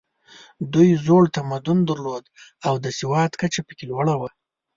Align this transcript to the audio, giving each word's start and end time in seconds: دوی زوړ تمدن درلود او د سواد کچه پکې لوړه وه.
دوی 0.73 0.89
زوړ 1.05 1.23
تمدن 1.37 1.77
درلود 1.89 2.25
او 2.67 2.73
د 2.83 2.85
سواد 2.99 3.31
کچه 3.41 3.61
پکې 3.67 3.85
لوړه 3.91 4.15
وه. 4.19 4.29